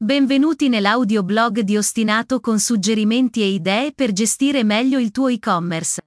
[0.00, 6.00] Benvenuti nell'audioblog di Ostinato con suggerimenti e idee per gestire meglio il tuo e-commerce.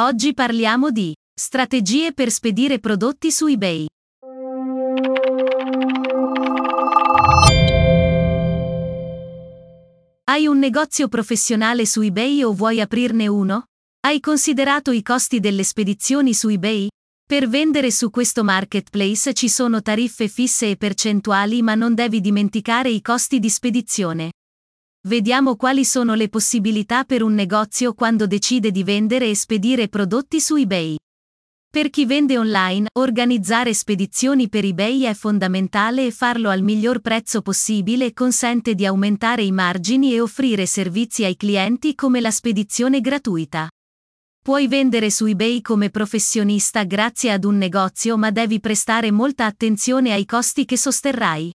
[0.00, 3.86] Oggi parliamo di strategie per spedire prodotti su eBay.
[10.24, 13.66] Hai un negozio professionale su eBay o vuoi aprirne uno?
[14.00, 16.88] Hai considerato i costi delle spedizioni su eBay?
[17.32, 22.90] Per vendere su questo marketplace ci sono tariffe fisse e percentuali ma non devi dimenticare
[22.90, 24.32] i costi di spedizione.
[25.08, 30.42] Vediamo quali sono le possibilità per un negozio quando decide di vendere e spedire prodotti
[30.42, 30.96] su eBay.
[31.70, 37.40] Per chi vende online, organizzare spedizioni per eBay è fondamentale e farlo al miglior prezzo
[37.40, 43.70] possibile consente di aumentare i margini e offrire servizi ai clienti come la spedizione gratuita.
[44.44, 50.12] Puoi vendere su eBay come professionista grazie ad un negozio ma devi prestare molta attenzione
[50.12, 51.54] ai costi che sosterrai.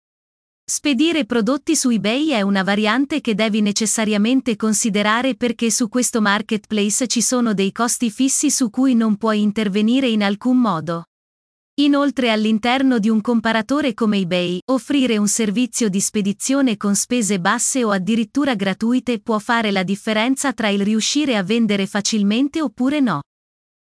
[0.63, 7.07] Spedire prodotti su eBay è una variante che devi necessariamente considerare perché su questo marketplace
[7.07, 11.05] ci sono dei costi fissi su cui non puoi intervenire in alcun modo.
[11.77, 17.83] Inoltre all'interno di un comparatore come eBay, offrire un servizio di spedizione con spese basse
[17.83, 23.19] o addirittura gratuite può fare la differenza tra il riuscire a vendere facilmente oppure no.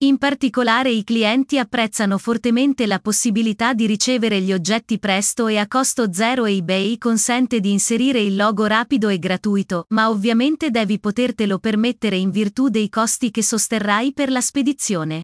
[0.04, 5.68] In particolare i clienti apprezzano fortemente la possibilità di ricevere gli oggetti presto e a
[5.68, 11.00] costo zero e eBay consente di inserire il logo rapido e gratuito, ma ovviamente devi
[11.00, 15.24] potertelo permettere in virtù dei costi che sosterrai per la spedizione.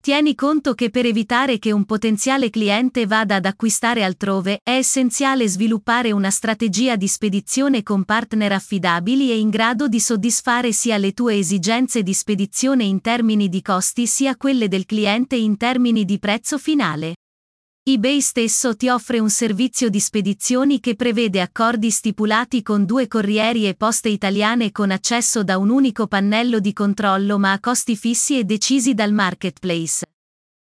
[0.00, 5.48] Tieni conto che per evitare che un potenziale cliente vada ad acquistare altrove, è essenziale
[5.48, 11.12] sviluppare una strategia di spedizione con partner affidabili e in grado di soddisfare sia le
[11.12, 16.18] tue esigenze di spedizione in termini di costi sia quelle del cliente in termini di
[16.18, 17.14] prezzo finale
[17.90, 23.66] eBay stesso ti offre un servizio di spedizioni che prevede accordi stipulati con due corrieri
[23.66, 28.38] e poste italiane con accesso da un unico pannello di controllo ma a costi fissi
[28.38, 30.04] e decisi dal marketplace.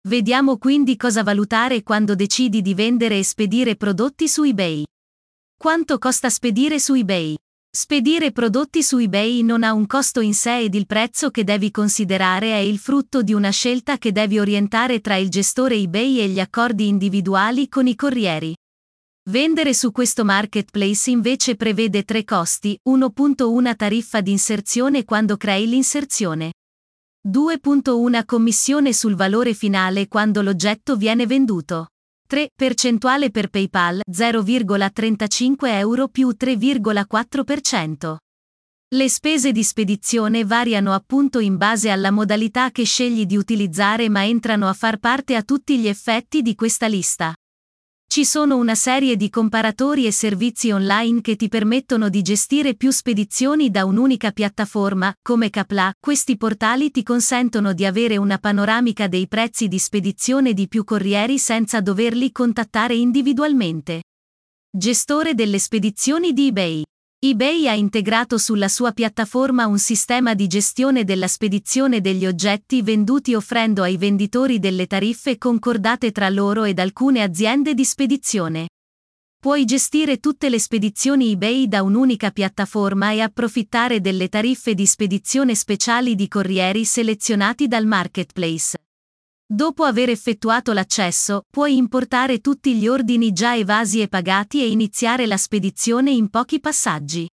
[0.09, 4.83] Vediamo quindi cosa valutare quando decidi di vendere e spedire prodotti su eBay.
[5.57, 7.37] Quanto costa spedire su eBay?
[7.77, 11.71] Spedire prodotti su eBay non ha un costo in sé ed il prezzo che devi
[11.71, 16.29] considerare è il frutto di una scelta che devi orientare tra il gestore eBay e
[16.29, 18.55] gli accordi individuali con i corrieri.
[19.29, 26.53] Vendere su questo marketplace invece prevede tre costi, 1.1 tariffa di inserzione quando crei l'inserzione.
[27.27, 31.87] 2.1 commissione sul valore finale quando l'oggetto viene venduto.
[32.27, 32.49] 3.
[32.55, 38.15] Percentuale per PayPal 0,35 euro più 3,4%.
[38.95, 44.25] Le spese di spedizione variano appunto in base alla modalità che scegli di utilizzare ma
[44.25, 47.35] entrano a far parte a tutti gli effetti di questa lista.
[48.15, 52.89] Ci sono una serie di comparatori e servizi online che ti permettono di gestire più
[52.89, 55.93] spedizioni da un'unica piattaforma, come Capla.
[55.99, 61.37] Questi portali ti consentono di avere una panoramica dei prezzi di spedizione di più corrieri
[61.37, 64.03] senza doverli contattare individualmente.
[64.71, 66.83] Gestore delle spedizioni di eBay
[67.27, 73.33] eBay ha integrato sulla sua piattaforma un sistema di gestione della spedizione degli oggetti venduti
[73.33, 78.67] offrendo ai venditori delle tariffe concordate tra loro ed alcune aziende di spedizione.
[79.41, 85.55] Puoi gestire tutte le spedizioni eBay da un'unica piattaforma e approfittare delle tariffe di spedizione
[85.55, 88.77] speciali di corrieri selezionati dal marketplace.
[89.47, 95.27] Dopo aver effettuato l'accesso, puoi importare tutti gli ordini già evasi e pagati e iniziare
[95.27, 97.29] la spedizione in pochi passaggi.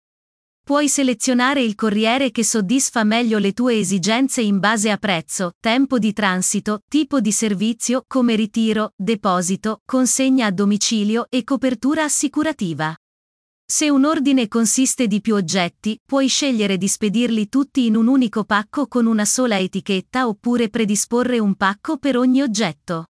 [0.61, 6.01] Puoi selezionare il corriere che soddisfa meglio le tue esigenze in base a prezzo, tempo
[6.01, 12.93] di transito, tipo di servizio, come ritiro, deposito, consegna a domicilio e copertura assicurativa.
[13.71, 18.43] Se un ordine consiste di più oggetti, puoi scegliere di spedirli tutti in un unico
[18.43, 23.05] pacco con una sola etichetta oppure predisporre un pacco per ogni oggetto.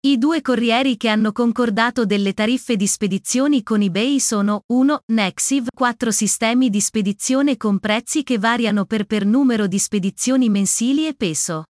[0.00, 5.02] I due corrieri che hanno concordato delle tariffe di spedizioni con eBay sono 1.
[5.12, 11.06] Nexiv 4 sistemi di spedizione con prezzi che variano per per numero di spedizioni mensili
[11.06, 11.66] e peso.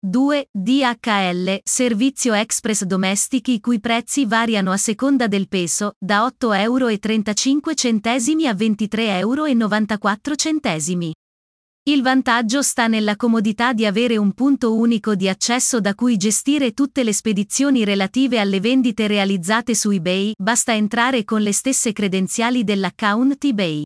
[0.00, 0.50] 2.
[0.52, 6.86] DHL, servizio express domestic i cui prezzi variano a seconda del peso, da 8,35 euro
[6.86, 6.92] a
[8.52, 11.12] 23,94 euro.
[11.82, 16.74] Il vantaggio sta nella comodità di avere un punto unico di accesso da cui gestire
[16.74, 22.62] tutte le spedizioni relative alle vendite realizzate su eBay, basta entrare con le stesse credenziali
[22.62, 23.82] dell'account eBay.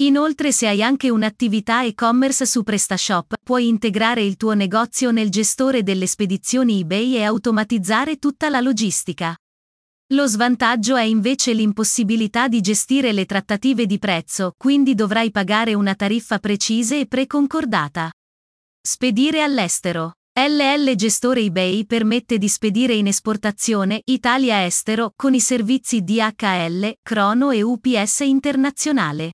[0.00, 5.82] Inoltre se hai anche un'attività e-commerce su PrestaShop, puoi integrare il tuo negozio nel gestore
[5.82, 9.36] delle spedizioni eBay e automatizzare tutta la logistica.
[10.14, 15.94] Lo svantaggio è invece l'impossibilità di gestire le trattative di prezzo, quindi dovrai pagare una
[15.94, 18.10] tariffa precisa e preconcordata.
[18.80, 20.14] Spedire all'estero.
[20.32, 27.50] LL Gestore eBay permette di spedire in esportazione Italia estero con i servizi DHL, Crono
[27.50, 29.32] e UPS internazionale.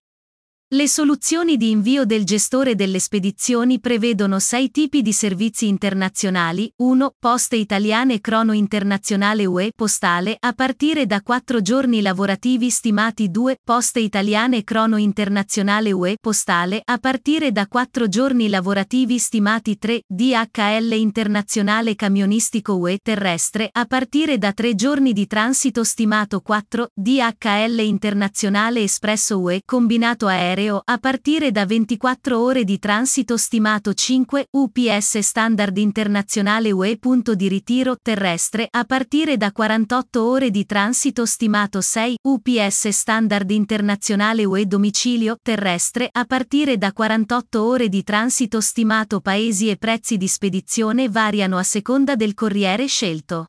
[0.71, 7.15] Le soluzioni di invio del gestore delle spedizioni prevedono sei tipi di servizi internazionali, 1.
[7.21, 13.59] Poste italiane Crono Internazionale UE Postale a partire da 4 giorni lavorativi stimati 2.
[13.63, 20.03] Poste italiane Crono Internazionale UE Postale a partire da 4 giorni lavorativi stimati 3.
[20.05, 26.89] DHL Internazionale Camionistico UE Terrestre a partire da 3 giorni di transito stimato 4.
[26.93, 33.93] DHL Internazionale Espresso UE Combinato Aereo aereo a partire da 24 ore di transito stimato
[33.93, 40.65] 5 UPS standard internazionale UE punto di ritiro terrestre a partire da 48 ore di
[40.65, 48.03] transito stimato 6 UPS standard internazionale UE domicilio terrestre a partire da 48 ore di
[48.03, 53.49] transito stimato paesi e prezzi di spedizione variano a seconda del corriere scelto.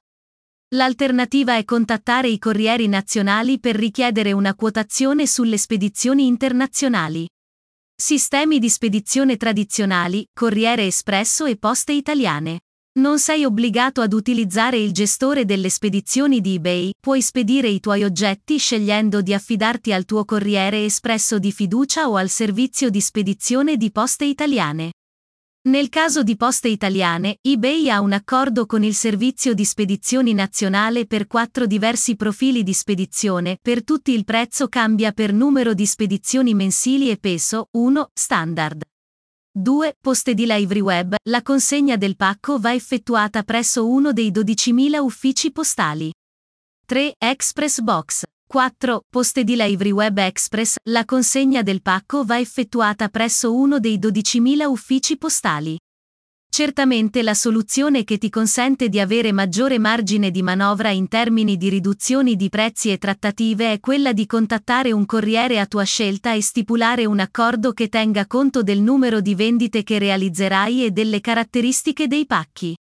[0.72, 7.26] L'alternativa è contattare i corrieri nazionali per richiedere una quotazione sulle spedizioni internazionali.
[7.96, 12.60] Sistemi di spedizione tradizionali, Corriere Espresso e Poste Italiane.
[13.00, 18.04] Non sei obbligato ad utilizzare il gestore delle spedizioni di eBay, puoi spedire i tuoi
[18.04, 23.78] oggetti scegliendo di affidarti al tuo corriere espresso di fiducia o al servizio di spedizione
[23.78, 24.92] di Poste Italiane.
[25.68, 31.06] Nel caso di Poste Italiane, eBay ha un accordo con il servizio di spedizioni nazionale
[31.06, 36.54] per quattro diversi profili di spedizione, per tutti il prezzo cambia per numero di spedizioni
[36.54, 38.12] mensili e peso, 1.
[38.14, 38.82] Standard.
[39.52, 39.98] 2.
[40.00, 45.52] Poste di Livery Web, la consegna del pacco va effettuata presso uno dei 12.000 uffici
[45.52, 46.14] postali.
[46.86, 47.16] 3.
[47.18, 48.24] Express Box.
[48.50, 49.02] 4.
[49.10, 54.64] Poste di Livery Web Express, la consegna del pacco va effettuata presso uno dei 12.000
[54.64, 55.78] uffici postali.
[56.50, 61.68] Certamente la soluzione che ti consente di avere maggiore margine di manovra in termini di
[61.68, 66.42] riduzioni di prezzi e trattative è quella di contattare un corriere a tua scelta e
[66.42, 72.08] stipulare un accordo che tenga conto del numero di vendite che realizzerai e delle caratteristiche
[72.08, 72.78] dei pacchi.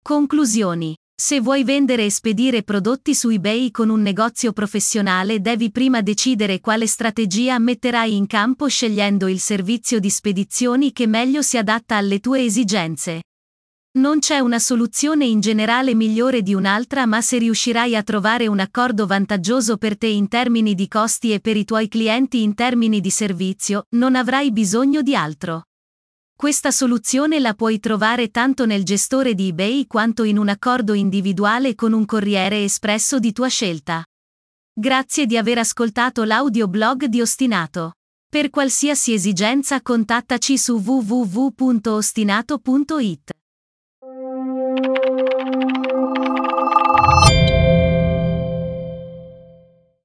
[0.00, 0.94] Conclusioni.
[1.14, 6.60] Se vuoi vendere e spedire prodotti su eBay con un negozio professionale devi prima decidere
[6.60, 12.18] quale strategia metterai in campo scegliendo il servizio di spedizioni che meglio si adatta alle
[12.18, 13.22] tue esigenze.
[13.98, 18.58] Non c'è una soluzione in generale migliore di un'altra ma se riuscirai a trovare un
[18.58, 23.00] accordo vantaggioso per te in termini di costi e per i tuoi clienti in termini
[23.00, 25.64] di servizio, non avrai bisogno di altro.
[26.42, 31.76] Questa soluzione la puoi trovare tanto nel gestore di eBay quanto in un accordo individuale
[31.76, 34.04] con un corriere espresso di tua scelta.
[34.72, 37.92] Grazie di aver ascoltato l'audioblog di Ostinato.
[38.28, 43.41] Per qualsiasi esigenza contattaci su www.ostinato.it.